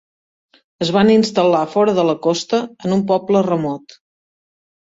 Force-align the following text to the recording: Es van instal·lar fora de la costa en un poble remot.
Es 0.85 0.91
van 0.95 1.11
instal·lar 1.15 1.59
fora 1.75 1.95
de 2.01 2.07
la 2.09 2.17
costa 2.25 2.63
en 2.89 2.99
un 2.99 3.07
poble 3.15 3.47
remot. 3.51 3.99